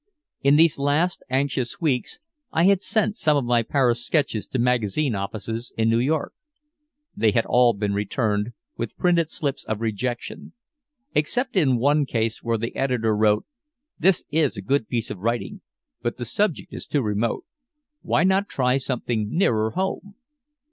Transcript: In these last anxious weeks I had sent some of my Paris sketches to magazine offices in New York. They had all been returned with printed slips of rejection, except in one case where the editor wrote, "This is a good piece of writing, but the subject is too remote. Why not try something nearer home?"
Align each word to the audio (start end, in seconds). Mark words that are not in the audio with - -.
In 0.41 0.55
these 0.55 0.79
last 0.79 1.21
anxious 1.29 1.79
weeks 1.79 2.17
I 2.51 2.63
had 2.63 2.81
sent 2.81 3.17
some 3.17 3.37
of 3.37 3.45
my 3.45 3.61
Paris 3.61 4.03
sketches 4.03 4.47
to 4.47 4.57
magazine 4.57 5.13
offices 5.13 5.71
in 5.77 5.91
New 5.91 5.99
York. 5.99 6.33
They 7.15 7.29
had 7.33 7.45
all 7.45 7.73
been 7.73 7.93
returned 7.93 8.53
with 8.75 8.97
printed 8.97 9.29
slips 9.29 9.63
of 9.65 9.79
rejection, 9.79 10.53
except 11.13 11.55
in 11.55 11.77
one 11.77 12.07
case 12.07 12.41
where 12.41 12.57
the 12.57 12.75
editor 12.75 13.15
wrote, 13.15 13.45
"This 13.99 14.23
is 14.31 14.57
a 14.57 14.63
good 14.63 14.87
piece 14.87 15.11
of 15.11 15.19
writing, 15.19 15.61
but 16.01 16.17
the 16.17 16.25
subject 16.25 16.73
is 16.73 16.87
too 16.87 17.03
remote. 17.03 17.45
Why 18.01 18.23
not 18.23 18.49
try 18.49 18.77
something 18.77 19.27
nearer 19.29 19.69
home?" 19.69 20.15